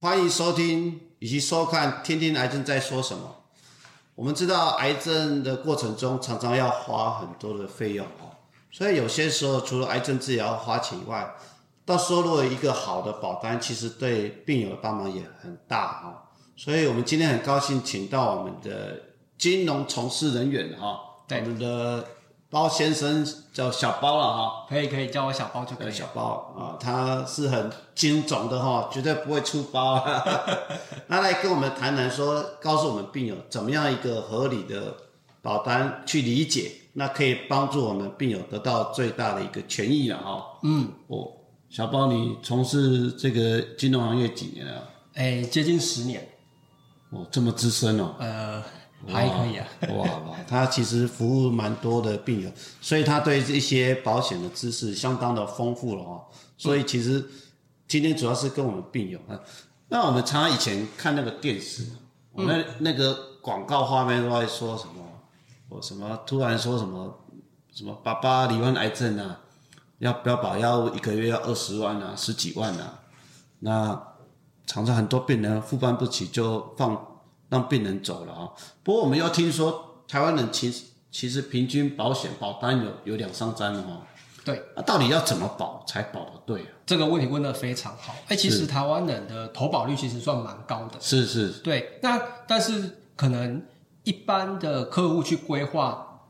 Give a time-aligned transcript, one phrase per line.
[0.00, 3.34] 欢迎收听以及收看《天天癌症在说什么》。
[4.14, 8.30] 我们知道癌症的过程中常常要花很多的费用哦，
[8.70, 11.34] 所以有些时候除了癌症治疗花钱以外，
[11.84, 16.28] 到时候如果一个好的保单，其实对病友的帮忙也很大哈。
[16.54, 19.02] 所以我们今天很高兴请到我们的
[19.36, 20.96] 金融从事人员哈，
[21.28, 22.06] 我们的
[22.50, 24.66] 包先生叫小包了哈。
[24.68, 25.92] 可以可以叫我小包就可以。
[25.92, 30.04] 小包啊，他是很精总的哈，绝对不会出包。
[31.08, 34.94] 那来跟我们谈谈说，告诉我们病友怎么样一个合理的
[35.42, 40.44] 保单去理解，那可以帮助我们病友得到最大的一个权益了哈。
[40.62, 41.28] 嗯，哦，
[41.68, 44.82] 小包，你从事这个金融行业几年了？
[45.14, 46.26] 哎，接近十年。
[47.10, 48.14] 哦，这么资深哦。
[48.18, 48.62] 呃，
[49.06, 49.66] 还可以啊。
[49.90, 56.24] 哇哇，他其实服务蛮多的病友，所以他对这些保险的知识相当的丰富了哦。
[56.56, 57.24] 所以其实
[57.86, 59.38] 今天主要是跟我们病友啊。
[59.88, 61.86] 那我们常常以前看那个电视，
[62.34, 64.92] 那那个广告画面都在说什么？
[65.70, 67.20] 我什么突然说什么
[67.72, 69.40] 什么爸爸罹患癌症啊，
[69.98, 73.00] 要不要保要一个月要二十万啊，十几万啊？
[73.60, 74.02] 那
[74.66, 77.17] 常常很多病人负担不起，就放
[77.48, 78.48] 让病人走了啊。
[78.82, 84.02] 不过我们要听说，台湾人其实其实平均保险保单有有两三张哦。
[84.44, 86.68] 对，那到底要怎么保才保得对啊？
[86.86, 88.14] 这个问题问得非常好。
[88.28, 90.98] 哎，其实台湾人的投保率其实算蛮高的。
[91.00, 91.50] 是是。
[91.62, 93.62] 对，那但是可能
[94.04, 96.22] 一般的客户去规划，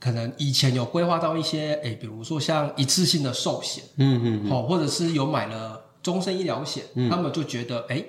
[0.00, 8.02] 可能以前有规划到一些，哎，比如说像一次性的寿险，嗯嗯，好，或者是有买了终身医疗险，他们就觉得，哎，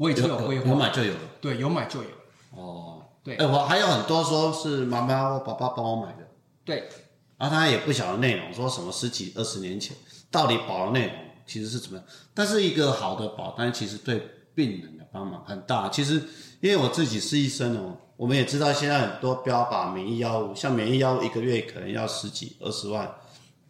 [0.00, 1.20] 我已经有规划，有买就有了。
[1.42, 2.08] 对，有买就有。
[2.56, 3.36] 哦，对。
[3.36, 6.26] 哎，我还有很多说是妈妈或爸爸帮我买的。
[6.64, 6.88] 对。
[7.36, 9.94] 然后他也不晓得内容，说什么十几二十年前
[10.30, 11.14] 到底保的内容
[11.46, 12.06] 其实是怎么样？
[12.32, 15.90] 但是一个好的保单其实对病人的帮忙很大。
[15.90, 16.14] 其实
[16.62, 23.06] 因为我自己是医生哦，我们也知道现在很多标靶免疫药物，像免疫药物一个月可能要十几二十万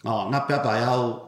[0.05, 1.19] 哦，那标靶药物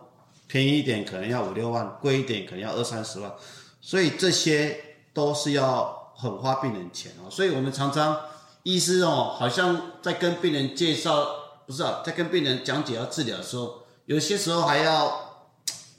[0.47, 3.33] 便宜一点可能要五六万，贵一点可能要二三十万，
[3.81, 7.31] 所以这些都是要很花病人钱哦。
[7.31, 8.19] 所以我们常常
[8.63, 11.39] 医师哦，好像在跟病人介绍。
[11.65, 15.47] 不是啊，在跟病人讲解要治疗的时候，有些时候还要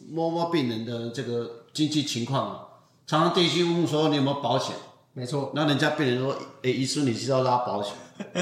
[0.09, 2.68] 摸摸病人的这个经济情况啊。
[3.07, 4.75] 常常电信问说你有没有保险？
[5.13, 5.51] 没错。
[5.56, 7.94] 那人家病人说：“哎，医生，你是要拉保险？”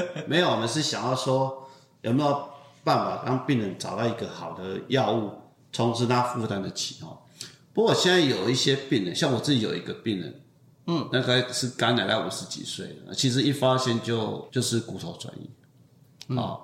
[0.26, 1.68] 没有，我们是想要说
[2.00, 2.48] 有没有
[2.82, 5.30] 办法让病人找到一个好的药物，
[5.72, 7.18] 从此他负担得起哦。
[7.72, 10.41] 不过现在有一些病人，像我自己有一个病人，
[10.86, 16.58] 嗯，那个是肝癌，概五十几岁了，其实一发现就就是骨头转移，啊。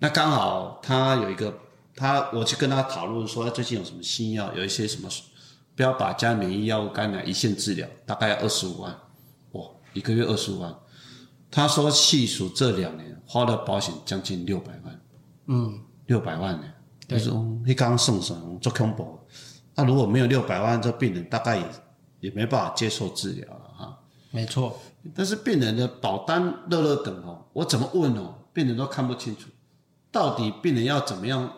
[0.00, 1.52] 那刚好他有一个，
[1.94, 5.08] 他我去跟他讨论说，他最近有什么新药，有一些什么
[5.74, 8.96] 不要把加免疫药物肝癌一线治疗，大概要二十五万，
[9.52, 10.74] 哇，一个月二十五万。
[11.50, 15.00] 他说细数这两年花了保险将近六百万，
[15.46, 16.64] 嗯，六百万呢，
[17.08, 17.30] 就是
[17.66, 19.18] 你刚刚送上做恐怖，
[19.74, 21.64] 那如果没有六百万，这病人大概也
[22.20, 23.98] 也没办法接受治疗了哈。
[24.30, 24.78] 没错，
[25.14, 29.48] 但是病人的保单乐乐等哦，我怎么问哦，病人都看不清楚。
[30.10, 31.50] 到底病人要怎么样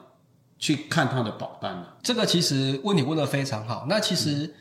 [0.59, 1.87] 去看他的保单呢？
[2.03, 3.87] 这个其实问题问的非常好。
[3.89, 4.55] 那其实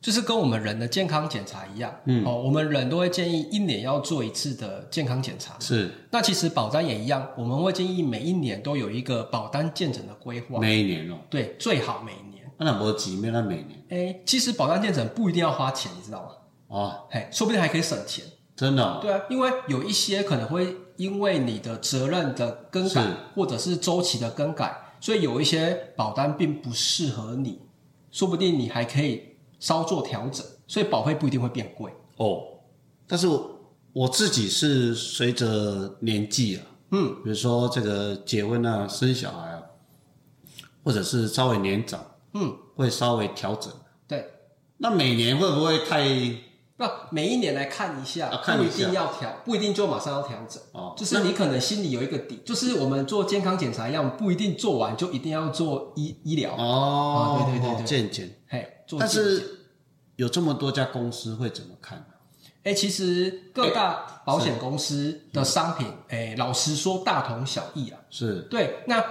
[0.00, 5.54] 就是跟我们人的健康检查一样，嗯，哦，我们人都会建议一年要做一次的健康检查。
[5.60, 5.90] 是。
[6.10, 10.58] 那其实保单也一样，我们会建议每一年都有一个保单健诊的规划。
[10.58, 11.18] 每一年哦。
[11.28, 12.29] 对，最好每一
[12.64, 12.78] 年。
[12.78, 13.84] 那我几没那每年？
[13.88, 16.30] 哎，其实保单健诊不一定要花钱，你知道吗？
[16.68, 18.24] 哦，嘿，说不定还可以省钱。
[18.54, 18.98] 真的？
[19.00, 20.76] 对啊，因为有一些可能会。
[21.00, 23.02] 因为你的责任的更改，
[23.34, 24.70] 或者是周期的更改，
[25.00, 27.58] 所以有一些保单并不适合你，
[28.12, 32.42] 说不定你还可以稍作调整，所以保费不一定会变贵哦。
[33.06, 33.26] 但是
[33.94, 39.62] 我自己是随着年纪啊，嗯，比如说这个结婚啊、生小孩啊，
[40.84, 42.04] 或者是稍微年长，
[42.34, 43.72] 嗯，会稍微调整。
[44.06, 44.24] 对，
[44.78, 46.04] 那每年会不会太？
[46.76, 50.62] 不每一年来看一下，不一定要调，不一定就马上要调整。
[50.72, 56.56] 哦，就是你可能心里有一个底，就是我们做健康检查一样，不一定做完就一定要做医医疗。
[56.56, 58.34] 哦，对对对对，健检。
[58.48, 58.66] 嘿，
[58.98, 59.66] 但是
[60.16, 62.06] 有这么多家公司会怎么看
[62.62, 68.00] 哎，其实各大保险公司的商品，哎，老实说大同小异啊。
[68.08, 68.40] 是。
[68.50, 69.04] 对，那。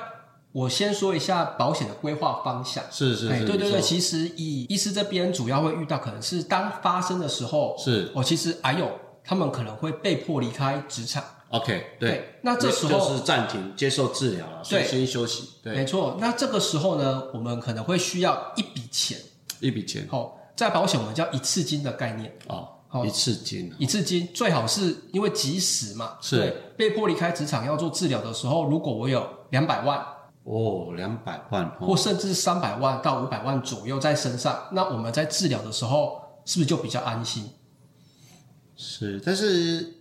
[0.52, 2.84] 我先说一下保险的规划方向。
[2.90, 8.90] 是是是，对对对，其实以医师这边主要会遇到，可能是当发生的时候，是哦，其实还有
[9.24, 11.24] 他们可能会被迫离开职场。
[11.50, 15.50] OK，对，那这时候就是暂停接受治疗了，对，先休息。
[15.64, 16.16] 对，没错。
[16.20, 19.18] 那这个时候呢，我们可能会需要一笔钱，
[19.60, 20.08] 一笔钱。
[20.12, 30.06] 好，在保险我们叫一次金的概念，哦，好一次金，一次金最好是因为即使嘛，是对被迫离开职场要做治疗的时候，如果我有两百万，
[30.50, 37.52] 哦，两百万哦，或甚至三百万到五百万左右在身上，那我们在治疗的时候是不是就比较安心？
[38.76, 39.94] 是，但是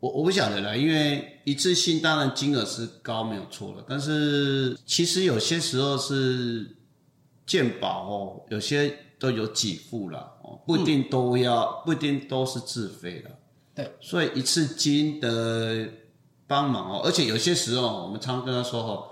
[0.00, 6.76] 我我不晓得啦，因为一次性当然金额是高没有错了，但是其实有些时候是
[7.46, 13.30] 健保哦，有些都有给付了哦，不一定都要，不一定都是自费的。
[13.74, 15.88] 对，所以一次金的
[16.48, 19.08] 帮忙哦，而且有些时候我们常跟他说哦，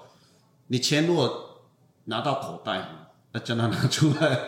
[0.72, 1.62] 你钱如果
[2.05, 4.38] 拿到口袋哦，要叫他拿出来，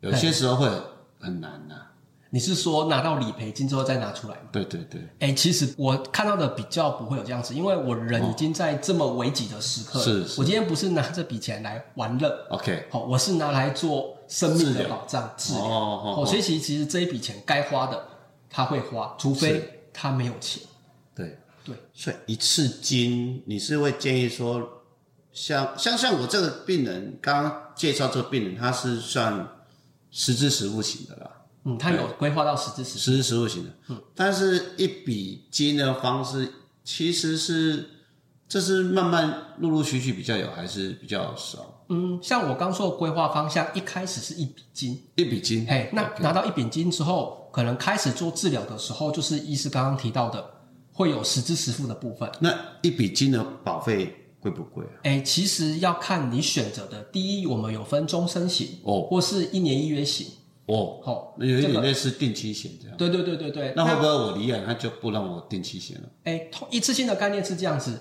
[0.00, 0.68] 有些时候会
[1.20, 1.76] 很难呐、
[2.30, 4.48] 你是说拿到理赔金之后再拿出来吗？
[4.50, 10.40] 对对对，哎、其实我看到的比较不会有这样子，因为我人已经在这么危急的时刻了，是是。
[10.40, 15.62] 我今天不是拿这笔钱来玩乐，OK，好，我是拿来做生命的保障治疗。
[15.62, 18.04] 哦哦哦，所以其实其实这一笔钱该花的
[18.48, 20.60] 他会花，除非他没有钱。
[21.14, 21.38] 对。
[21.62, 24.79] 对，所以一次金，你是会建议说，
[25.32, 29.48] 像像像我这个病人，刚刚介绍这个病人，他是算
[30.10, 31.30] 实支实付型的啦，
[31.64, 37.90] 嗯，他有规划到实质实实支实付型的，嗯，但是一笔金的方式其实是
[38.48, 41.84] 这是慢慢陆陆续续比较有，还是比较少？
[41.88, 50.44] 嗯，像我刚说的规划方向，一开始是一笔金，一笔金，嘿，那拿到一笔金之后，可能开始做治疗的时候，就是医师刚刚提到的，
[50.92, 52.30] 会有实支实付的部分。
[52.40, 52.52] 那
[52.82, 54.92] 一笔金的保费贵不贵啊？
[55.04, 57.02] 哎，其实要看你选择的。
[57.04, 60.26] 第一，我们有分终身型，哦或是一年一约型。
[60.66, 62.96] 哦，好、那有一点类似定期险这样。
[62.96, 63.72] 对对对对对。
[63.76, 66.08] 那会不会我离癌他就不让我定期险了？
[66.24, 68.00] 哎，投一次性的概念是这样子，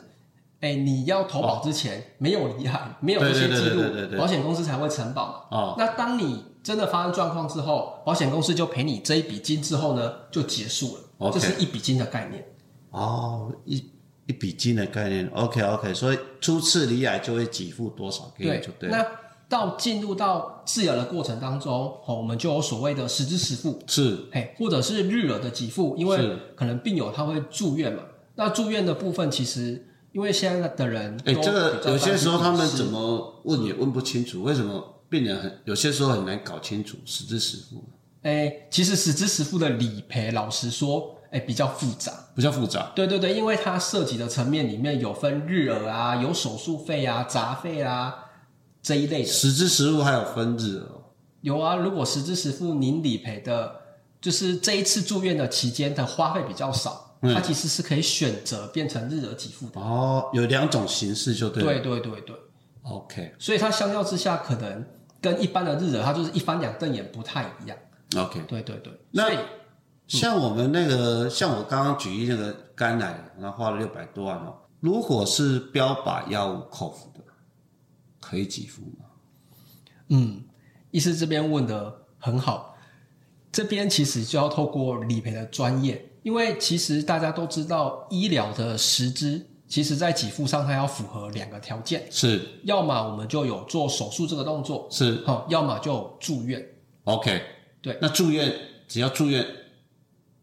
[0.59, 3.81] 哎，你要投保之前、没有离海，没有这些记录
[4.17, 5.57] 保险公司才会承保嘛。
[5.57, 11.01] 哦，那当你真的发生状况之后，保险公司就赔你这一笔金之后呢，就结束了。
[11.17, 12.45] OK 这是一笔金的概念。
[12.91, 13.83] 哦，一
[14.29, 18.95] 一笔金的概念，OK OK，所以初次离癌就会给付多少给你就对了。
[18.95, 19.05] 那
[19.49, 21.73] 到进入到治疗的过程当中，
[22.05, 24.19] 哦，我们就有所谓的实支实付，是。
[24.31, 28.03] 嘿，或者是日额的给付，因为可能病友他会住院嘛。
[28.35, 37.83] 那住院的部分，其实因为现在的人哎，都这个有些时候他们怎么问也问不清楚，为什么病人很有些时候很难搞清楚实支实付，
[38.21, 42.11] 哎，其实实支实付的理赔，老实说，哎，比较复杂。
[42.35, 42.91] 比较复杂。
[42.95, 48.15] 对对对，因为它涉及的层面里面有分日额啊，有手术费啊、杂费啊
[48.81, 49.27] 这一类的。
[49.27, 51.03] 实支实付还有分日额。
[51.41, 53.73] 有啊，如果实支实付您理赔的，
[54.19, 59.79] 就是这一次住院的期间的花费比较少，嗯它其实是可以选择变成日额给付的。
[59.79, 61.79] 哦，有两种形式就对了。
[61.79, 62.35] 对对对对
[62.83, 64.85] ，OK 所以它相较之下，可能
[65.21, 67.77] 跟一般的日额，它就是一翻两瞪眼，不太一样。
[68.17, 69.37] OK，对对对，那所以
[70.09, 74.55] 像我们那个，像我刚刚举例那个肝癌，然后花了六百多万哦。
[74.79, 77.23] 如果是标靶药物口服的，
[78.19, 79.05] 可以给付吗？
[80.07, 80.43] 嗯，
[80.89, 82.75] 医师这边问的很好，
[83.51, 96.65] 这边其实就要透过理赔的专业，因为其实大家都知道，医疗的实支，其实在给付上它要符合两个条件，是要么我们就有做手术这个动作，是好、要么就住院。
[97.03, 97.39] OK。
[97.81, 98.53] 对，那住院
[98.89, 99.45] 只要住院，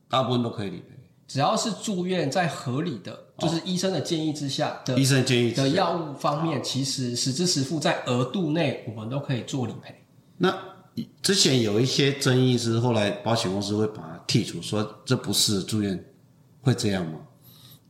[0.08, 0.86] 大部分都可以理赔。
[1.28, 9.92] 只要是住院在合理的，就是医生的建议之下的医生建议的药物方面，其实实支实付在额度内，我们都可以做理赔。
[10.38, 10.56] 那
[11.20, 16.04] 之前有一些争议是，后来保险公司会把它剔除，说这不是住院，
[16.62, 17.18] 会这样吗？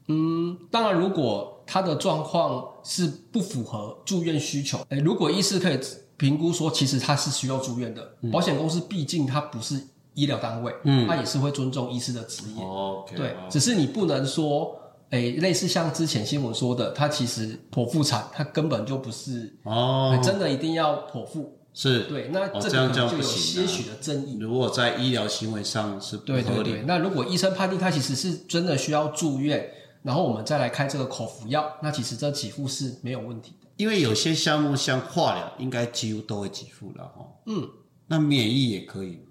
[0.09, 5.79] 嗯当然，如果他的状况是不符合住院需求，诶，如果医师可以
[6.17, 9.79] 评估说，其实他是需要住院的，嗯保险公司毕竟它不是
[10.17, 13.17] 医疗单位，嗯，他也是会尊重医师的职业。
[13.17, 14.75] 对，只是你不能说，
[15.11, 20.17] 诶，类似像之前新闻说的，他其实剖腹产，他根本就不是，哦。
[20.17, 22.01] 诶，真的一定要剖腹，是。
[22.05, 24.39] 对，那这样个就有些许的争议。
[24.41, 29.71] 如果在医疗行为上是不合理，对对对，那如果医生判定他其实是真的需要住院，
[30.03, 33.67] 然后我们再来开这个口服药，那其实这给付是没有问题的。
[33.77, 37.27] 因为有些项目像化疗，应该几乎都会给付了哈。
[37.45, 37.69] 嗯，
[38.07, 39.26] 那免疫也可以吗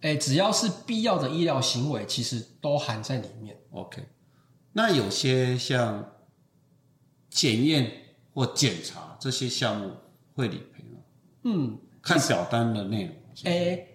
[0.00, 3.56] 哎，只要是必要的医疗行为，其实都含在里面。
[3.72, 4.02] ？OK，
[4.72, 6.12] 那有些像
[7.28, 7.90] 检验
[8.32, 9.90] 或检查这些项目
[10.34, 11.00] 会理赔吗？
[11.44, 13.14] 嗯，看表单的内容。
[13.44, 13.86] 哎，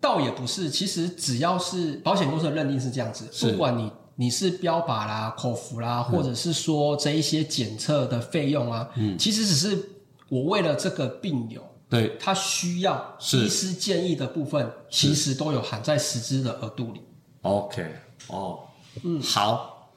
[0.00, 9.90] 倒也不是，其实只要是保险公司的认定是这样子，不管你你是标靶啦、口服啦，或者是说这一些检测的费用啊，嗯，其实只是
[10.28, 13.46] 我为了这个病友，对，他需要是。
[13.46, 17.00] 医师建议的部分，其实都有含在实支的额度里。
[17.42, 17.94] OK，
[18.26, 18.68] 哦，
[19.02, 19.92] 嗯，好。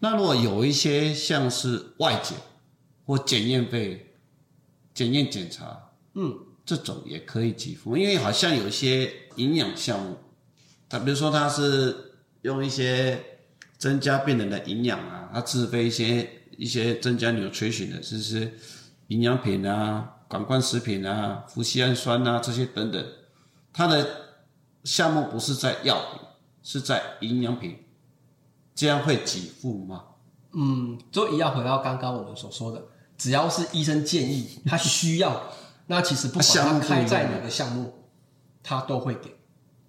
[0.00, 2.36] 那如果有一些像是外检
[3.04, 4.14] 或检验费、
[4.94, 10.16] 检验检查，嗯，这种也可以给付，因为好像有一些营养项目，
[10.88, 13.22] 他比如说它是用一些
[13.76, 18.52] 增加病人的营养啊，他自费一些一些增加 nutrition 的，就是
[19.08, 23.04] 营养品啊、管灌食品啊、氟西氨酸啊这些等等，
[23.72, 24.06] 它的
[24.84, 26.20] 项目不是在药品，
[26.62, 27.76] 是在营养品，
[28.72, 30.04] 这样会给付吗？
[30.52, 32.80] 嗯，就一样回到刚刚我们所说的，
[33.18, 35.42] 只要是医生建议他需要，
[35.88, 37.92] 那其实不管他开在哪个项目，
[38.62, 39.36] 他都会给，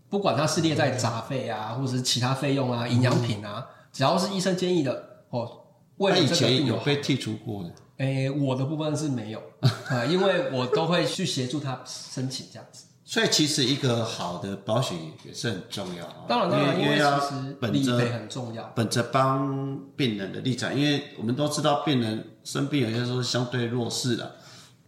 [0.10, 5.66] 不管他是列在杂费啊，或者是其他费用啊、营养品啊，只要是医生建议的哦，
[5.98, 7.72] 为他以了这个前有被剔除过的。
[8.02, 9.42] 诶，我的部分是没有，
[9.90, 12.86] 呃， 因为我都会去协助他申请这样子。
[13.06, 16.26] 所以其实一个好的保险也是很重要啊。
[16.28, 18.72] 当然，当然，因为因要其实本着理赔很重要。
[18.76, 24.38] 本着帮病人的立场，因为我们都知道病人生病有些时候是相对弱势的，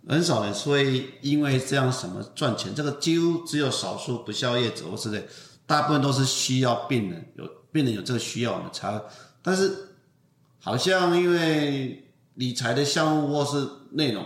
[0.08, 5.28] 很少人会因为这样什么赚钱，这个几乎只有少数不孝业者或之类，
[5.68, 9.00] 大部分都是需要病人有病人有这个需要我们才，
[9.44, 9.90] 但是
[10.60, 12.00] 好像因为
[12.36, 14.26] 理财的项目或是内容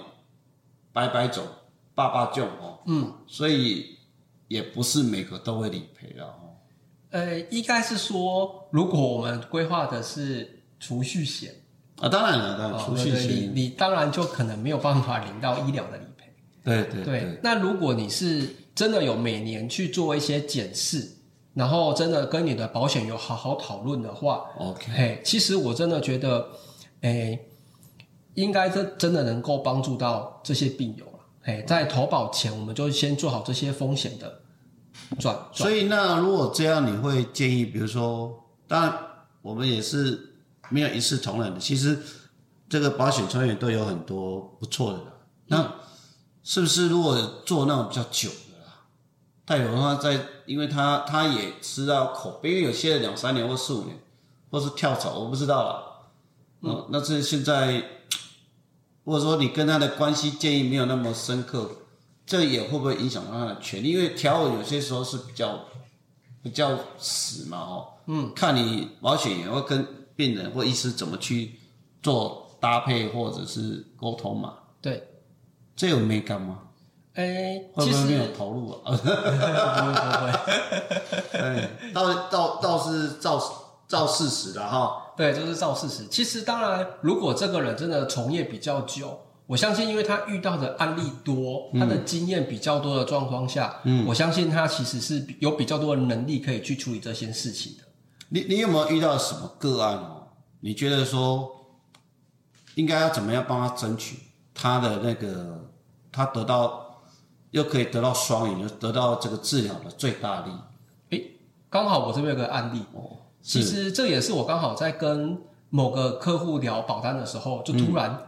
[0.93, 1.43] 百百种、
[1.93, 3.97] 爸爸就哦，嗯，所以
[4.47, 6.33] 也不是每个都会理赔的哦。
[7.09, 11.53] 呃，应该是说，如果我们规划的是储蓄险，
[11.99, 16.33] 啊，当然了，当然哦储蓄险，你当然就可能没有办法领到医疗的理赔。
[16.63, 21.15] 对对对，那如果你是真的有每年去做一些检视，
[21.53, 26.49] 然后真的跟你的保险有好好讨论的话，，OK，嘿，其实我真的觉得，
[27.01, 27.39] 诶，
[28.37, 31.11] 应该真真的能够帮助到这些病友了。
[31.41, 34.41] 嘿，在投保前，我们就先做好这些风险的
[35.17, 35.53] 转转。
[35.53, 38.93] 所以那如果这样，你会建议，比如说，当然
[39.41, 40.35] 我们也是
[40.69, 41.97] 没有一视同仁的，其实
[42.69, 45.13] 这个保险专员都有很多不错的啦，
[45.47, 45.73] 那
[46.43, 48.85] 是不是如果做那种比较久的啦，
[49.45, 53.97] 代表他在，因为他他也吃到口碑，因为有些人两三年或四五年，
[54.51, 55.83] 或是跳槽，我不知道啦。
[56.61, 57.83] 嗯，那这现在，
[59.07, 61.71] 或者说你跟他的关系建议没有那么深刻，
[62.25, 63.91] 这也会不会影响到他的权利？
[63.91, 65.61] 因为条文有些时候是比较
[66.43, 69.87] 比较死嘛，哦，嗯，看你保险员会跟
[70.17, 71.53] 病人或医师怎么去
[72.03, 75.01] 做搭配或者是沟通嘛，对，
[75.73, 76.59] 这有美感吗？
[77.13, 78.91] 诶，其实会不会没有投入啊？
[78.91, 79.15] 不会不
[80.25, 83.41] 会，哎，倒倒倒是照
[83.87, 85.13] 照事实的哈。
[85.15, 86.05] 对，就是照事实。
[86.07, 97.83] 其实当然，如果这个人真的从业比较久，我相信，因为他遇到的案例多，他的经验比较多的状况下，嗯，我相信他其实是有比较多的能力可以去处理这些事情的。
[98.29, 100.27] 你你有没有遇到什么个案哦？
[100.59, 101.49] 你觉得说
[102.75, 104.19] 应该要怎么样帮他争取
[104.53, 105.71] 他的那个
[106.11, 107.01] 他得到
[107.51, 110.51] 又可以得到双赢，就得到这个治疗的最大利？
[111.69, 113.17] 刚好我这边有个案例，哦，
[113.47, 115.37] 其实这也是我刚好在跟
[115.69, 118.19] 某个客户聊保单的时候，就突然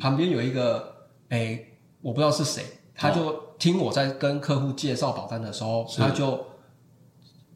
[0.00, 0.94] 旁边有一个，
[1.28, 1.60] 哎、
[2.00, 2.64] 我不知道是谁，
[2.94, 6.46] 他就听我在跟客户介绍保单的时候，他就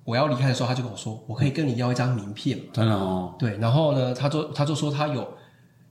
[0.04, 2.64] 我要离开的时候，他就跟我说，我可以跟你要一张名片吗？
[2.74, 5.26] 真的哦，对，然后呢，他就他就说他有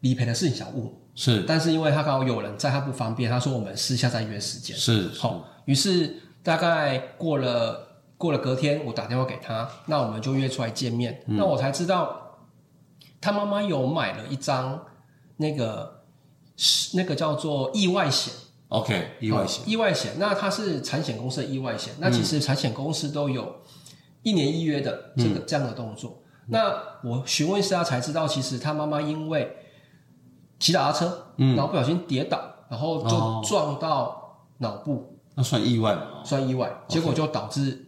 [0.01, 1.43] 理赔的事情想问我，是。
[1.47, 4.77] 但是因为他刚好有人在，他不方便，他说我们私下再约时间。
[4.77, 7.94] 是好，于是大概过了
[8.25, 11.23] 过了隔天，我打电话给他，那我们就约出来见面。
[11.27, 11.37] 嗯。
[11.37, 12.39] 那我才知道，
[13.21, 14.83] 他妈妈有买了一张
[15.37, 16.01] 那个
[16.95, 18.33] 那个叫做意外险
[18.69, 19.61] ，OK 意外险。
[19.61, 20.13] 哦意外险。
[20.17, 23.57] 那它是产险公司的意外险，那其实产险公司都有
[24.23, 26.23] 一年一约的这个、这样的动作。
[26.47, 29.55] 那我询问一下才知道，其实他妈妈因为
[30.57, 33.41] 骑脚踏车，然后不小心跌倒，然后哦。
[33.43, 36.23] 就撞到脑部，那算意外嘛？
[36.23, 37.84] 算意外，结果就导致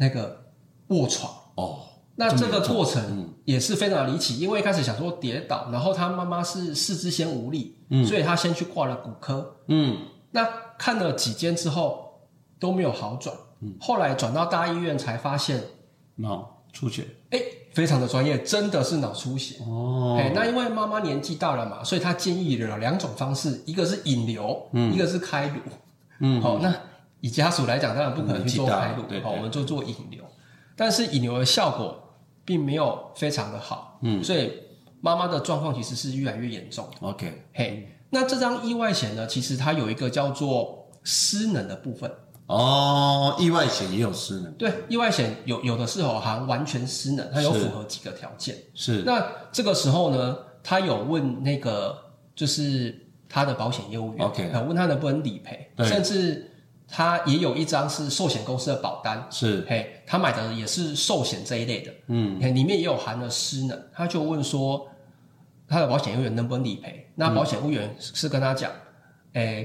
[0.00, 0.46] 那个
[0.88, 1.30] 卧床。
[1.56, 1.80] 哦，
[2.16, 7.76] 那这个过程也是非常离奇，因为一开始想说跌倒，然后他妈妈是四肢先无力，
[8.06, 9.56] 所以他先去挂了骨科。
[9.68, 9.98] 嗯，
[10.30, 12.20] 那看了几间之后
[12.58, 13.36] 都没有好转，
[13.78, 15.62] 后来转到大医院才发现，
[16.16, 17.38] 脑出血哎，
[17.74, 19.56] 非常的专业，真的是脑出血。
[19.64, 25.60] 哦，哎，那因为妈妈年纪大了嘛，所以他建议了两种方式，一个是引流，嗯一个是开颅。
[26.20, 26.74] 嗯， 好、那
[27.20, 30.24] 以家属来讲，当然不可能去做开颅年纪大，对好，对我们就做引流。
[30.76, 34.52] 但是引流的效果并没有非常的好，嗯，所以
[35.00, 37.06] 妈妈的状况其实是越来越严重的。
[37.06, 42.10] OK 嘿，那这张意外险呢，其实它有一个叫做失能的部分。
[42.46, 48.56] 哦，意外险也有失能，对，意外险有有的是哦，含完全失能，它有符合几个条件。
[48.74, 51.96] 是那这个时候呢，他有问那个
[52.34, 56.49] 就是他的保险业务员问他能不能理赔，甚至
[56.90, 64.88] 他也有一张是寿险公司的保单，是，嘿，他买的也是寿险这一类的，嗯，里面也有含了失能，他就问说
[65.68, 67.08] 他的保险业务员能不能理赔？
[67.14, 68.70] 那保险业务员是跟他讲，
[69.34, 69.64] 哎、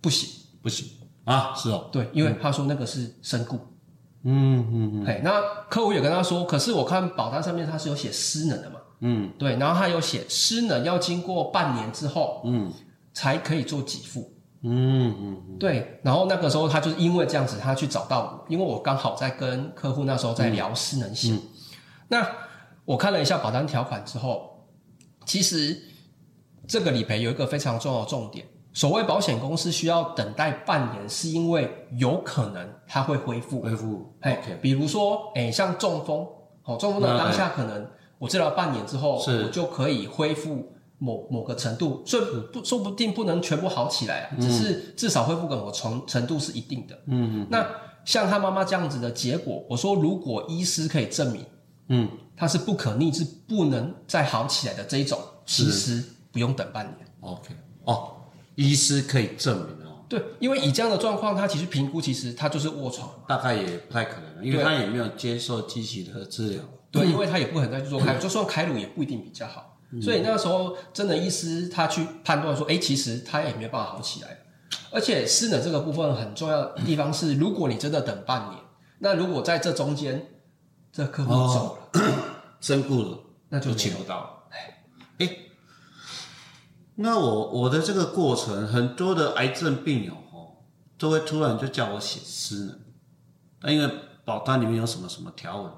[0.00, 0.28] 不行，
[0.62, 0.86] 不行。
[1.24, 3.56] 啊，是哦，对，因为他说那个是身故，
[4.24, 5.06] 嗯嗯嗯。
[5.06, 9.30] 嘿，那客户也跟他说，可是我看保单上面他是有写失能的嘛，嗯。
[9.38, 12.72] 对，然后他有写失能要经过半年之后嗯。
[13.14, 14.30] 才可以做给付，
[14.62, 21.38] 嗯嗯对，然后那个时候他就是因为这样子，他去找到我，因为我刚好在跟客户那时候在聊失能险。
[22.08, 22.26] 那
[22.84, 24.66] 我看了一下保单条款之后，
[25.24, 25.78] 其实
[26.66, 33.60] 这个理赔有一个非常重要的重点，所谓保险公司需要等待半年，是因为有可能它会恢复。
[33.60, 36.26] 恢复哎比如说，哎，像中风，
[36.64, 37.88] 哦，中风的那当下可能
[38.18, 39.44] 我治疗半年之后，是。
[39.44, 46.94] 我就可以恢复某某个程度，所以不说不定不能全部好起来啊，只是至少恢复个某程程度是一定的。
[47.06, 47.66] 嗯嗯那
[48.04, 51.44] 像他妈妈这样子的结果，我说如果医师可以证明
[51.88, 56.02] 嗯，他是不可逆，是不能再好起来的这一种，其实
[56.32, 56.96] 不用等半年。
[57.20, 58.16] OK，哦，
[58.56, 63.08] 医师可以证明哦，对，因为以这样的状况，他其实评估其实他就是卧床。
[63.26, 69.77] 大概也不太可能，因为他也没有接受积极的治疗，对，因为他也不可能再去做开颅，就算开颅也不一定比较好。
[70.02, 74.38] 所以那个时候真的医师他去判断说，哎，其实他也没有办法好起来。
[74.90, 78.60] 而且失能这个部分很重要的地方是，如果你真的等半年，
[78.98, 80.28] 那如果在这中间
[80.92, 82.00] 这客户走了，
[82.60, 83.18] 身故了
[83.48, 84.20] 那就就请不到。
[84.20, 84.30] 了。
[85.18, 85.28] 哎，
[86.96, 90.56] 那我我的这个过程，很多的癌症病友哦，
[90.98, 92.78] 都会突然就叫我写失能，
[93.62, 93.90] 那因为
[94.24, 95.72] 保单里面有什么什么条文，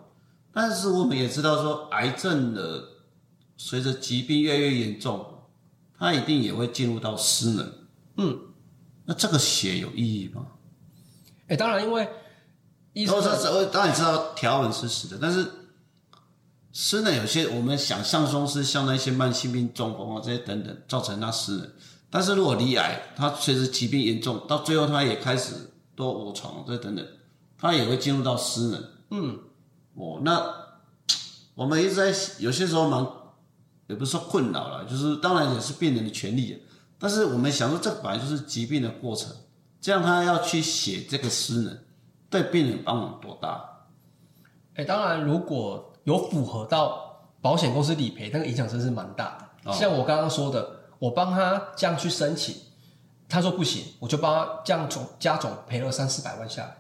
[0.53, 2.83] 但是我们也知道说，癌症的
[3.63, 5.23] 随着疾病越来越严重，
[5.99, 7.73] 他一定也会进入到失能。
[8.17, 8.41] 嗯，
[9.05, 10.47] 那这个写有意义吗？
[11.47, 12.09] 哎，当然因为
[12.95, 13.23] 医生
[13.71, 15.47] 当然知道条文是死的，但是
[16.73, 21.71] 失能有些我们想象中是像那些慢性病、中风啊这些等等造成他失能，
[22.09, 27.07] 但是如果离癌，他随着疾病严重，到最后他也开始多卧床这等等，
[27.59, 28.85] 他也会进入到失能。
[29.11, 29.39] 嗯，
[29.97, 30.43] 哦，那
[31.55, 32.07] 我们一直在
[32.39, 33.07] 有些时候蛮，
[33.91, 36.63] 也不是说困扰了，就是当然也是病人的权利，
[36.99, 39.37] 但是我们想说这本来就是疾病的过程，
[39.81, 41.77] 这样他要去写这个诗呢，
[42.31, 43.63] 对病人帮忙多大？
[44.77, 49.71] 哎，当然如果有符合到保险公司理赔，那个影响真是蛮大的。
[49.71, 52.55] 哦像我刚刚说的，我帮他这样去申请，
[53.29, 56.77] 他说不行，我就帮他这样总加总赔了三四百万下来。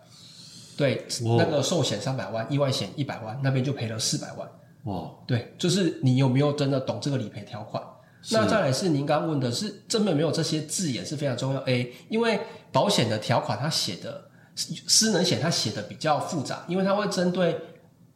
[0.76, 4.48] 对，那个寿险三百万，意外险一百万，那边就赔了四百万。
[4.84, 7.82] 哇，对，就是你有没有真的懂这个理赔条款？
[8.30, 11.60] 那再来是您刚刚问的是真的没有这些字眼是非常重要。
[11.62, 12.40] A，因为
[12.70, 17.58] 保险的条款它写的失能险它写的比较复杂，因为它会针对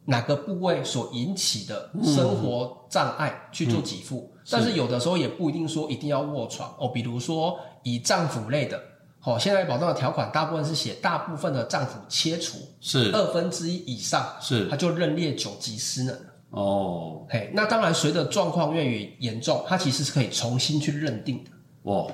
[0.05, 8.79] 哪个部位所引起的生活障碍去做给付，但是有的时候也不一定说一定要卧床哦，比如说以脏腑类的。
[9.23, 16.21] 哦，现在保障的条款大部分是写大部分的脏腑切除是二分之一以上，是它就认列九级失能了。
[16.55, 21.51] 哦，嘿，那当然，随着状况越越严重，它其实是可以重新去认定的。
[21.83, 22.07] 哇，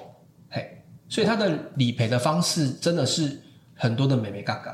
[0.49, 3.39] 嘿，所以它的理赔的方式真的是
[3.75, 4.71] 很多的美眉嘎嘎。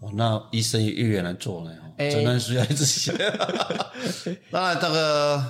[0.00, 3.12] 哦，那医生也越难做了哦，哎诊断书要一直写。
[4.52, 5.44] 当然，这个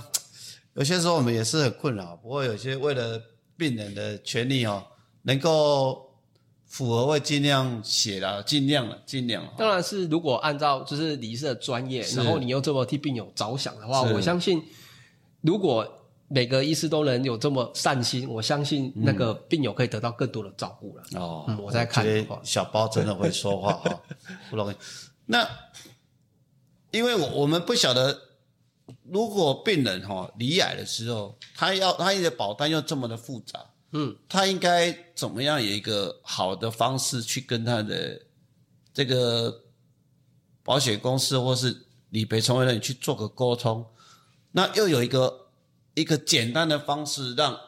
[0.74, 3.20] 有些时候我们也是很困扰，不过有些为了
[3.56, 4.84] 病人的权利哦，
[5.22, 6.09] 能够
[6.70, 9.48] 符合会尽量写啦，尽量了，尽量哦。
[9.58, 14.62] 当然是如果按照就是李医师的专业，然后你又这么替病友着想的话，我相信
[15.40, 15.84] 如果
[16.28, 21.02] 每个医师都能有这么善心，我相信那个病友可以得到更多的照顾了。
[21.20, 22.06] 哦，嗯我在看
[22.44, 24.00] 小包真的会说话哈，
[24.48, 24.76] 不容易。
[25.26, 25.44] 那
[26.92, 28.16] 因为我我们不晓得，
[29.08, 38.22] 如果病人哈离癌的时候，他要他的保单又这么的复杂，嗯，他应该怎么样有一个好的方式去跟他的
[38.94, 39.64] 这个
[40.62, 43.86] 保险公司或是理赔从业人员去做个沟通，
[44.52, 45.50] 那又有一个
[45.94, 47.58] 一个简单的方式，让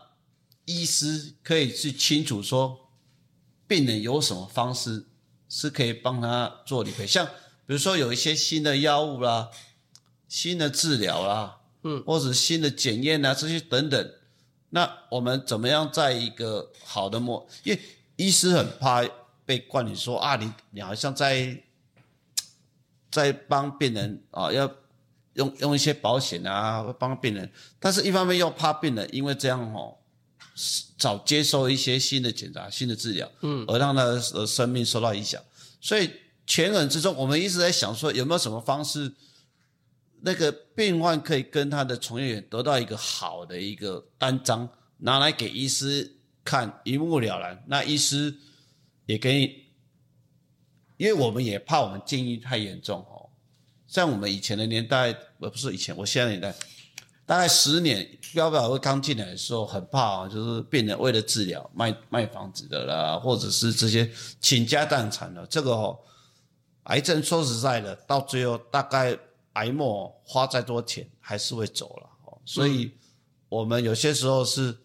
[0.65, 2.91] 医师可以去清楚说
[3.67, 5.07] 病人有什么方式
[5.49, 7.27] 是可以帮他做理赔，像
[7.67, 9.51] 比如说有一些新的药物啦、
[10.29, 14.15] 新的治疗啦，嗯，或者新的检验啊这些等等，
[14.75, 17.47] 那我们怎么样在一个好的模？
[17.63, 17.81] 因为
[18.17, 19.05] 医师很怕
[19.45, 21.63] 被冠你说啊，你你好像在
[23.11, 24.71] 在帮病人啊，要
[25.35, 29.99] 用用一些保险啊，帮病人，但是一方面又怕病人因为这样哦，
[30.97, 35.43] 早接受一些新的检查、新的治疗，嗯，而让他的生命受到影响。
[35.83, 36.11] 所以
[36.47, 39.13] 权衡之中，我们一直在想说，有没有什么方式，
[40.25, 47.61] 那个病患可以跟他的从业员得到一个好的一个单张，拿来给医师看，一目了然。
[47.67, 48.33] 那医师
[49.07, 49.65] 也可以，
[50.97, 53.29] 因为我们也怕我们建议太严重哦。
[53.89, 56.57] 像我们以前的年代，呃，不是以前，我现在的年代，
[57.27, 64.09] 大概十年，标标会刚进来的时候，很怕啊，就是病人为了治疗卖卖房子的啦，或者是这些
[64.41, 65.99] 倾家荡产的，这个哦，
[66.85, 69.19] 癌症说实在的，到最后大概
[69.55, 72.93] 癌末花再多钱还是会走了哦，所以
[73.49, 74.77] 我们有些时候是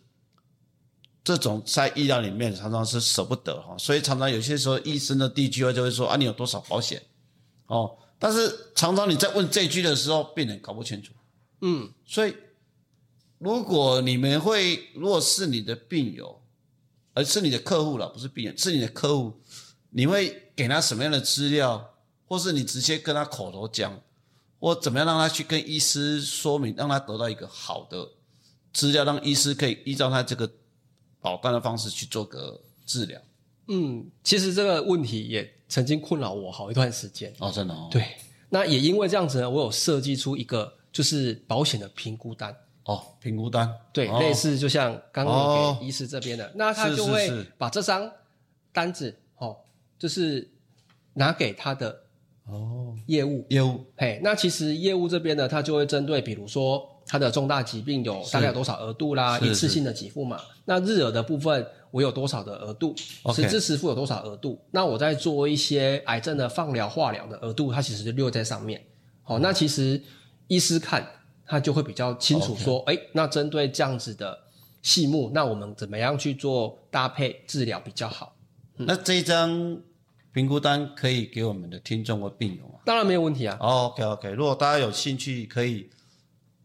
[1.23, 7.01] 这种在医疗里面常常是舍不得哈，所以常常有些时候医生的第一句话就会说啊，你有多少保险
[7.67, 7.97] 哦。
[8.19, 11.13] 但是常常你在问这句的时候，病人搞不清楚。
[11.62, 12.36] 嗯，所以
[13.38, 16.41] 如果你们会，如果是你的病友，
[17.13, 19.39] 而是你的客户了，不是病人，是你的客户，
[19.91, 21.93] 你会给他什么样的资料，
[22.25, 24.01] 或是你直接跟他口头讲，
[24.59, 28.09] 或怎么样让他去跟医师说明，让他得到一个好的
[28.73, 30.49] 资料，让医师可以依照他这个
[31.21, 33.19] 保单的方式去做个治疗。
[33.67, 37.33] 嗯，其实这个问题也曾经困扰我好一段时间。
[37.39, 37.89] 哦，真的哦。
[37.91, 38.15] 对，
[38.49, 42.55] 那也因为这样子呢，我有设计出一个就是保险的评估单。
[42.85, 43.69] 哦，评估单。
[43.91, 48.09] 对，类似就像刚刚给医师这边的，那他就会把这张
[48.71, 49.57] 单子，哦，
[49.99, 50.49] 就是
[51.15, 52.03] 拿给他的
[52.45, 53.86] 哦业务业务。
[53.95, 61.65] 嘿，那其实业务这边呢，它就会针对，比如说它的重大疾病有大概有多少额度啦，一次性的给付嘛，那日额的部分。
[61.89, 62.93] 我有多少的额度？
[63.33, 64.62] 实支实付有多少额度？
[64.71, 68.79] 那我在做一些癌症的放疗、化疗的额度，它其实就列在上面。
[69.23, 69.99] 好，那其实
[70.47, 71.10] 医师看
[71.45, 74.38] 他就会比较清楚说，哎，那针对这样子的
[74.81, 78.36] 细目，那我们怎么样去做搭配治疗比较好？
[78.75, 79.79] 那这一张
[80.33, 82.79] 评估单可以给我们的听众或病友吗？
[82.85, 83.57] 当然没有问题啊。
[83.59, 85.89] OK OK，如果大家有兴趣，可以。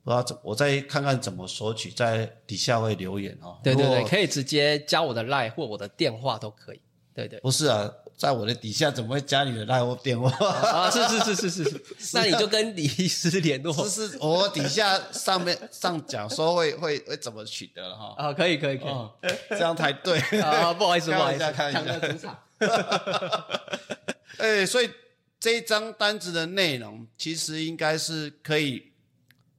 [0.04, 3.56] 不知道怎，我再看看怎么索取，在底下会留言哦。
[3.62, 6.80] 对对对，可以直接加我的 line 或我的电话都可以。
[7.14, 10.90] 对对，不是啊，在我的底下怎么会加你的 line 或电话啊？
[10.90, 11.84] 是是是是是是，
[12.18, 13.72] 那你就跟李医师联络。
[13.88, 18.12] 是是，我底下上面上讲说会 会会怎么取得哈？
[18.18, 18.86] 啊，可以可以可
[19.22, 20.74] 以，这样才对啊。
[20.74, 22.36] 不好意思， 不好意思，看一下主场。
[24.38, 24.90] 哎，所以
[25.38, 28.92] 这一张单子的内容其实应该是可以。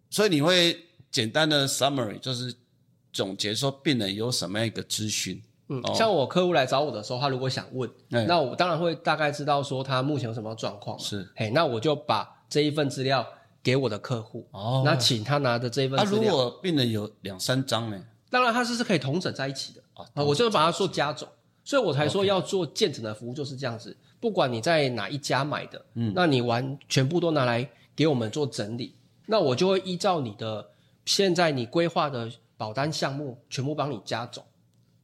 [0.09, 2.53] 所以你会简单的 summary，就是
[3.11, 5.41] 总结说病人有什么样一个咨询。
[5.69, 10.99] 嗯，像我客户来找我的时候，他如果想问，那我当然会大概知道说他目前有什么状况。
[10.99, 13.25] 是，嘿，那我就把这一份资料
[13.63, 14.47] 给我的客户。
[14.51, 16.21] 哦，那请他拿着这一份资料。
[16.21, 18.03] 如果病人有两三张呢？
[18.29, 19.81] 当然他是是可以同诊在一起的。
[19.93, 21.27] 啊，我就是把它做加总，
[21.63, 23.95] 所以我才说要做见诊的服务就是这样子。
[24.19, 28.95] 不管你在哪一家买的，嗯，那你完全部都拿来给我们做整理。
[29.25, 30.71] 那我就会依照你的
[31.05, 34.43] 现在你规划的保单项目，全部帮你加总。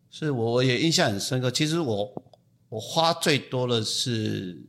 [0.10, 1.52] 是，我也印象很深刻。
[1.52, 2.24] 其实我
[2.70, 4.62] 我花最多的是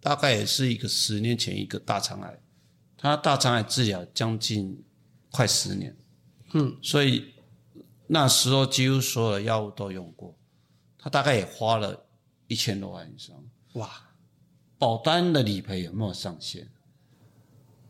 [0.00, 2.38] 大概也是一个十年前一个大肠癌，
[2.96, 4.82] 他大肠癌治疗将近
[5.30, 5.96] 快十年，
[6.52, 7.34] 嗯，所以
[8.06, 10.34] 那时候几乎所有的药物都用过，
[11.04, 11.94] 他大概也花了
[12.46, 13.36] 一千多万以上。
[13.74, 13.90] 哇，
[14.78, 16.66] 保单的理赔有没有上限？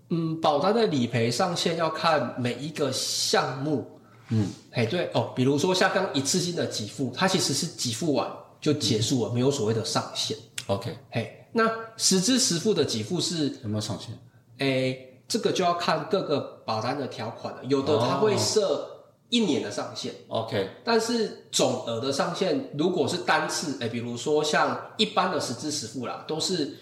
[0.08, 3.88] 嗯，保单的理赔上限要看每一个项目。
[4.30, 8.28] 嗯，哎，对哦，比如说像刚一次性的给付，它其实是给付完
[8.60, 10.36] 就结束了，没有所谓的上限。
[10.66, 14.18] OK，嘿，那实支实付的给付是有没有上限？
[14.58, 14.98] 哎，
[15.28, 18.93] 这个就要看各个保单的条款了，有的它会设
[19.34, 20.14] 一年的上限。
[20.28, 26.76] OK，但是总额的上限如果是单次，哎，比如说像一般的实支实付啦，都是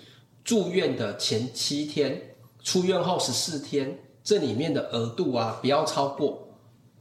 [0.45, 2.29] 住院的前七天。
[2.65, 6.47] 出院后十四天，这里面的额度啊，不要超过，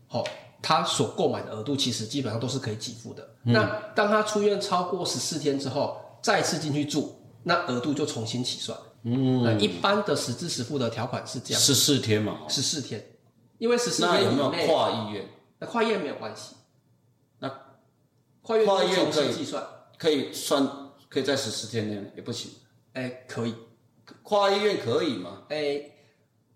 [0.07, 0.23] 好，
[0.59, 3.29] 他所购买的额度其实基本上都是可以给付的。
[3.43, 8.75] 那当他出院超过十四天之后，再次进去住，那额度就重新起算。
[9.03, 11.61] 嗯，那一般的实支实付的条款是这样。
[11.61, 13.05] 十四天嘛，十四天，
[13.59, 15.29] 因为十四天有没有跨医院？
[15.61, 16.55] 那跨医院没有关系。
[17.37, 17.47] 那
[18.41, 19.63] 跨医院可以计算，
[19.97, 20.67] 可以算，
[21.07, 22.51] 可以在十四天内也不行。
[22.93, 23.55] 哎，可以。
[24.23, 25.43] 跨医院可以吗？
[25.49, 25.91] 哎，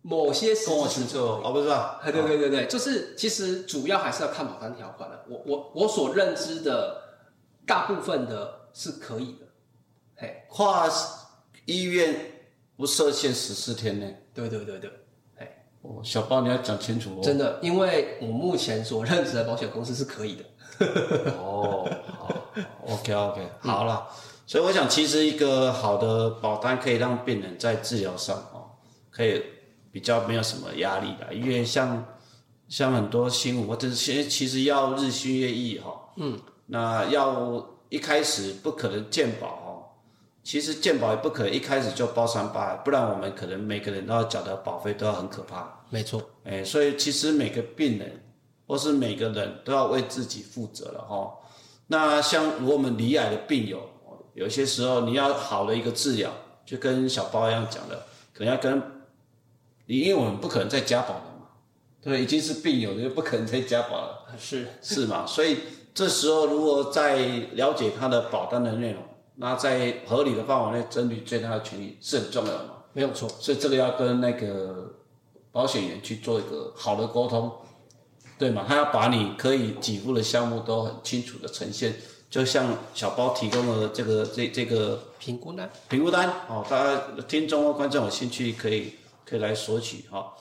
[0.02, 2.02] 某些跟我清楚哦，不是吧？
[2.04, 5.24] 对对对对，就是其实主要还是要看保单条款的。
[5.30, 7.20] 我我我所认知的
[7.68, 9.46] 大部分的是可以的。
[10.16, 10.90] 嘿，跨
[11.66, 14.28] 医院不设限十四天内。
[14.34, 14.92] 对对对对，
[15.88, 17.20] 哦，小包你要讲清楚哦。
[17.24, 20.44] 真的，因为我目前所任职的保险公司是可以的。
[21.38, 22.34] 哦，好
[22.88, 24.08] ，OK OK，好了。
[24.48, 28.72] 所以我想，其实一个好的保单可以让病人在治疗上哦，
[29.10, 29.42] 可以
[29.92, 32.06] 比较没有什么压力的，因为像
[32.68, 39.65] 像很多新闻或者是其实要日新月异哈，嗯，那要一开始不可能健保哦，
[40.46, 48.24] 其实健保也不可能一开始就包三八，不然我们可能每个人都要缴的保费都要很可怕，没错，哎，所以其实每个病人
[48.68, 51.34] 或是每个人都要为自己负责了哈。
[51.88, 53.90] 那像我们离癌的病友。
[54.36, 56.30] 有些时候你要好的一个治疗，
[56.66, 58.84] 就跟小包一样讲的，可能要跟，
[59.86, 61.48] 因为我们不可能再加保了嘛，
[62.02, 65.26] 对，已经是病友了，就不可能再加保了， 是是嘛？
[65.26, 65.60] 所以
[65.94, 67.16] 这时候如果在
[67.54, 69.02] 了解他的保单的内容，
[69.38, 73.28] 那在合理的范围内争取最大的权益是很重要的嘛，没有错。
[73.28, 74.96] 所以这个要跟那个
[75.52, 77.52] 保险员去做一个好的沟通，
[78.38, 78.66] 对嘛？
[78.68, 81.96] 他要把你可以给付的项目都很清楚的呈现。
[82.28, 88.96] 就像小包提供的这个这这个评估单，评估单哦，大家听众或观众有兴趣可以
[89.26, 90.34] 可以来索取哈。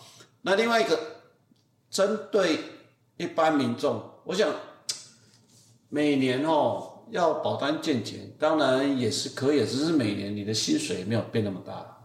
[0.43, 0.99] 那另外一个
[1.91, 2.59] 针对
[3.17, 4.49] 一般民众，我想
[5.89, 11.99] 每年哦要保单健检，当然也是可以，只是每年你的薪水没有变那么大。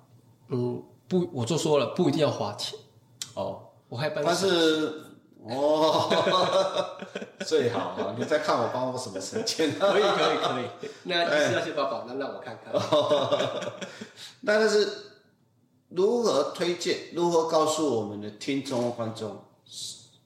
[0.50, 2.78] 嗯，不，我就说了，不一定要花钱
[3.34, 5.06] 哦，我还但是。
[5.41, 6.10] 哦，
[7.48, 8.13] 最好啊！
[8.19, 9.72] 你在看我帮我什么省钱？
[9.80, 10.89] 可以可以可以。
[11.04, 12.74] 那你是要先把保单让我看看。
[14.41, 14.86] 那但是
[15.88, 16.98] 如何推荐？
[17.13, 19.41] 如何告诉我们的听众和观众，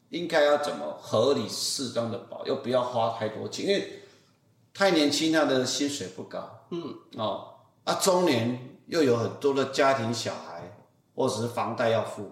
[0.09, 3.67] 应该要怎么合理适当的保，又不要花太多钱？
[3.67, 4.02] 因为
[4.73, 6.65] 太年轻，他的薪水不高。
[6.71, 6.95] 嗯。
[7.15, 10.77] 哦，啊，中年又有很多的家庭小孩，
[11.15, 12.31] 或者是房贷要付。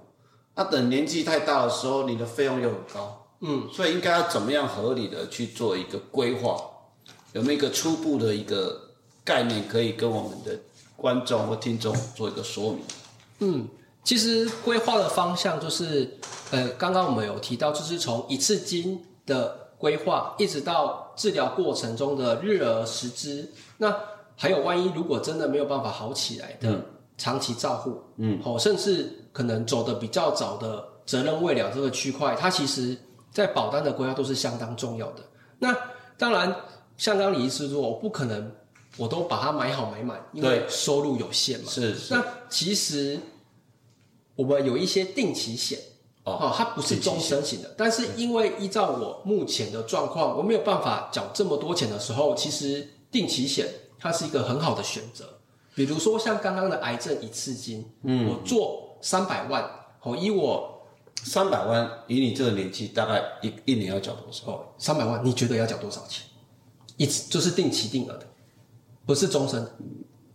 [0.55, 6.57] 那等年纪太大的时候，你的费用又很高，嗯，所以应该要怎么样合理的去做一个规划？
[7.33, 8.89] 有没有一个初步的一个
[9.23, 10.59] 概念，可以跟我们的
[10.97, 12.83] 观众或听众做一个说明？
[13.39, 13.67] 嗯，
[14.03, 16.17] 其实规划的方向就是，
[16.51, 23.93] 呃，刚刚我们有提到，就是从一次金的规划，一直到治疗过程中的日额实支，那
[24.37, 26.79] 还有万一如果真的没有办法好起来的。
[27.17, 32.97] 长期照护，嗯，好，甚至可能走的比较早的责任未了这个区块，它其实
[33.31, 35.21] 在保单的规划都是相当重要的。
[35.59, 35.77] 那
[36.17, 36.55] 当然，
[36.97, 38.51] 像刚李医师说，我不可能
[38.97, 41.69] 我都把它买好买满，因为收入有限嘛。
[41.69, 41.95] 是。
[42.09, 43.19] 那其实
[44.35, 45.77] 我们有一些定期险，
[46.23, 55.25] 哦，它不是终身型的，但是因为依照我目前的状况，我没有办法缴这么多钱的时候，其实定期险它是一个很好的选择。
[55.73, 59.67] 比如说像刚刚的癌症一次金，嗯，我做三百万，
[60.01, 60.83] 哦，以我
[61.23, 64.51] 三百万，以你这个年纪，大概一一年要缴多少？
[64.51, 66.23] 哦，三百万，你觉得要缴多少钱？
[66.97, 68.27] 一次就是定期定额的，
[69.07, 69.65] 不是终身，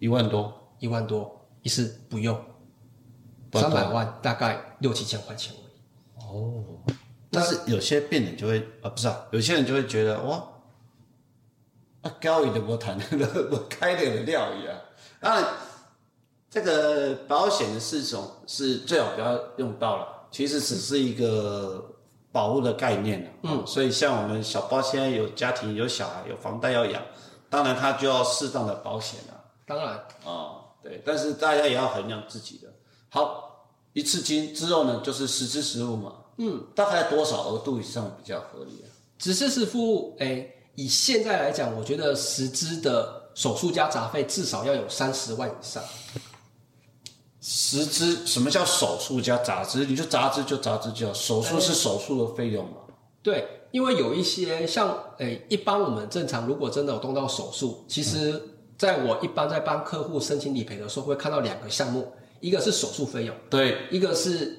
[0.01, 2.37] 一万多，一万多，一次不用，
[3.53, 5.55] 三百万大概六七千块钱。
[6.37, 6.65] 哦，
[7.31, 10.37] 但是有些病人就会啊，不是啊，有些人就会觉得哇，
[12.03, 13.07] 啊高一点我谈的
[13.51, 14.75] 我开点的料一样。
[15.21, 15.45] 当然，
[16.51, 21.95] 这个保险的四种是最好不要用到了，其实只是一个
[22.31, 27.03] 保护的概念嗯，所以像我们小包现在有家庭、有小孩、有房贷要养，
[27.49, 29.45] 当然他就要适当的保险了。
[29.65, 29.89] 当然
[30.25, 32.69] 啊，对，但是大家也要衡量自己的。
[33.09, 36.13] 好，一次金之后呢，就是实支实付嘛。
[36.39, 38.89] 嗯，大概多少额度以上比较合理啊？
[39.19, 43.25] 实支实付，哎，以现在来讲，我觉得实支的。
[43.37, 45.85] 手术加杂费至少要有三十万以上。
[47.39, 49.85] 实支什么叫手术加杂支？
[49.85, 52.79] 你就杂支就杂支就好，手术是手术的费用嘛？
[53.23, 58.43] 对，因为有一些像诶，一般我们正常如果真的有动到手术，其实
[58.79, 64.59] 在我一般在帮客户申请理赔的时候，会看到两个项目，一个是手术费用，对，一个是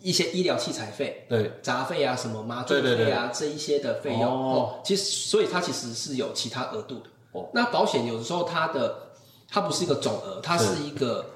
[0.00, 7.10] 一些医疗器材费，对，杂费啊，什么麻醉费啊这一些的费用哦，其实所以它其实是有其他额度的。
[7.32, 9.10] 哦那保险有的时候它的
[9.48, 11.26] 它不是一个总额，它是一个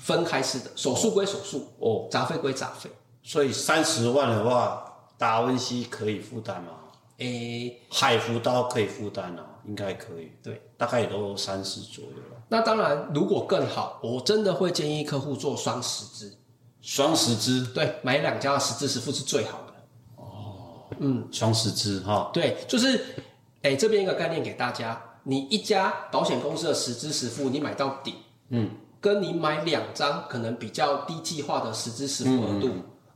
[0.00, 2.90] 分开式的，手术归手术，哦，杂费归杂费。
[3.22, 6.72] 所以三十万的话，达文西可以负担吗？
[7.18, 10.32] 诶，海福刀可以负担啊，应该可以。
[10.42, 12.42] 对，大概也都三十左右了。
[12.48, 16.34] 那当然，如果更好，我真的会建议客户做双十支。
[16.82, 17.64] 双十支？
[17.72, 19.72] 对，买两家的十支十付是最好的。
[20.16, 22.30] 哦，嗯，双十支哈。
[22.34, 23.16] 对，就是，
[23.62, 25.00] 哎，这边一个概念给大家。
[25.24, 28.16] 你一家保险公司的十支十付，你买到底，
[28.48, 28.68] 嗯，
[29.00, 32.68] 跟你买两张可能比较低计划的十支十付额度，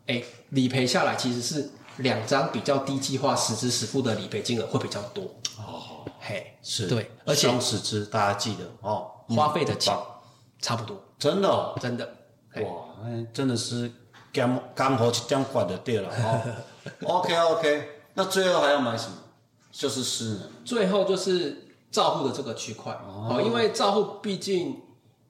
[0.07, 5.25] 哎、理赔下来其实是两张比较低计划十支十付的理赔金额会比较多。
[5.59, 10.01] 哦，嘿，是对，而且双十支大家记得哦，花费的钱嗯
[10.61, 12.09] 差不多，真的哦，真的。
[12.55, 12.63] 哇，
[13.03, 13.91] 那真的是
[14.33, 16.43] 干干活一点管的对了哦。
[17.05, 19.17] OK OK，那最后还要买什么？
[19.71, 20.43] 就是私人。
[20.65, 24.81] 最后就是照护的这个区块哦，因为照护毕竟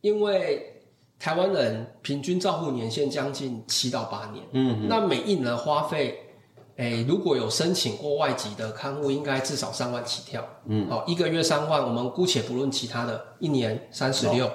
[0.00, 0.82] 因为
[1.18, 6.30] 台湾人平均照护年限将近七到八年，嗯，那每一年的花费，
[6.76, 14.50] 诶，如果有申请过外籍的看护，应该至少三万起跳，嗯，好，一个月三万，我们姑且不论其他的，一年三十六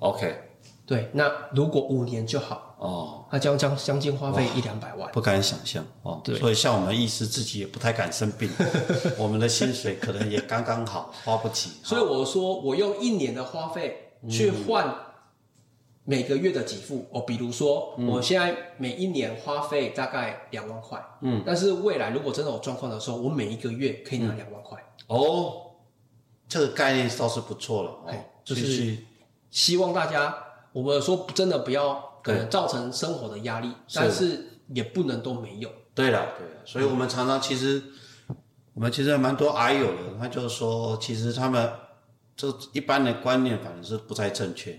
[0.00, 0.45] ，OK，
[0.86, 6.20] 对，那如果五年就好，哦，那将将将近花费一两百万，不敢想象哦。
[6.22, 6.38] 对。
[6.38, 8.48] 所以像我们医师自己也不太敢生病，
[9.18, 11.72] 我们的薪水可能也刚刚好，花不起。
[11.82, 14.94] 所以我说，我用一年的花费去换
[16.04, 17.08] 每个月的给付。
[17.10, 24.78] 哦，比如说，我现在每一年花费大概两万块，嗯，但是未来如果真的有状况的时候，我每一个月可以拿两万块。
[25.08, 25.72] 哦，
[26.48, 28.96] 这个概念倒是不错了哦哎，就是
[29.50, 30.32] 希望大家，
[30.76, 34.52] 我们说真的不要可能造成生活的压力，但是。
[34.74, 35.70] 也不能都没有。
[35.94, 37.80] 对了，对了，所以我们常常其实，
[38.74, 41.70] 我们其实蛮多癌友的，他就是说，其实他们
[42.36, 44.76] 这一般的观念反正是不太正确，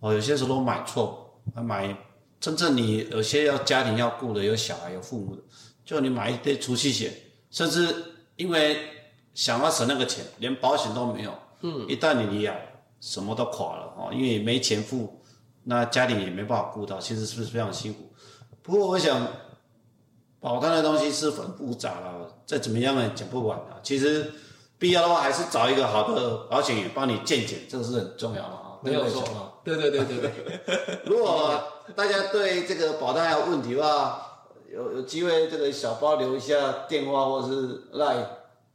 [0.00, 1.96] 哦，有些时候买错，买
[2.40, 5.42] 真正你有些要家庭要顾的，有小孩有父母的，
[5.84, 7.12] 就你买一堆储蓄险，
[7.48, 7.94] 甚至
[8.34, 8.76] 因为
[9.34, 15.21] 想要省那个钱，连保险都没有，嗯，一旦你离癌，什么都垮了哦，因为没钱付，
[15.64, 18.12] 那家里也没办法顾到，其实是不是非常辛苦？
[18.62, 19.26] 不过我想。
[20.42, 23.78] 保单的东西是很复杂了，再怎么样也讲不完啊。
[23.80, 24.28] 其实
[24.76, 28.76] 必要的话，还是找一个好的保险员帮你鉴检，这个是很重要的啊。
[28.82, 30.30] 没有错啊对错，对对对对
[30.66, 31.62] 对， 如果
[31.94, 38.26] 大家对这个保单还有问题的话，有有机会这个小包留一下电话或是 line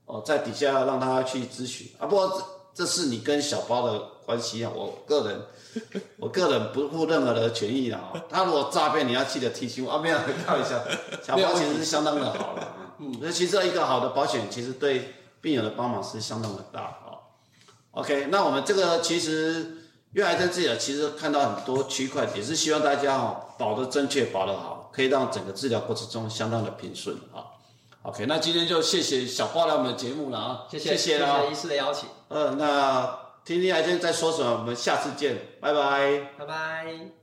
[0.06, 2.08] 哦，在底下让他去咨询啊。
[2.08, 2.42] 不过
[2.78, 5.42] 这这是你跟小包的关系啊，我个人
[6.18, 8.12] 我个人不负任何的权益啊。
[8.14, 9.98] 哦他如果诈骗，你要记得提醒我啊。
[9.98, 10.84] 没有开玩笑，
[11.26, 12.76] 小包其实是相当的好了。
[13.00, 17.18] 嗯，那其实一个好的保险，其实对病友的帮忙是相当的大哦。
[17.92, 19.78] OK，那我们这个其实
[20.12, 27.58] 月癌症治疗，其实看到很多区块，也是希望大家哦保的正确，保的好，可以让整个治疗过程中相当的平顺啊。
[28.04, 31.44] OK，那今天就谢谢小花来我们的节目了啊，谢谢谢了啊。
[31.52, 36.32] 医师的邀请，嗯，那听听癌症在说什么，我们下次见，拜拜。
[36.38, 37.17] 拜拜。